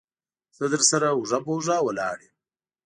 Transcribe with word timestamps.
زه 0.57 0.65
درسره 0.73 1.07
اوږه 1.13 1.39
په 1.43 1.49
اوږه 1.53 1.77
ولاړ 1.85 2.17
يم. 2.27 2.33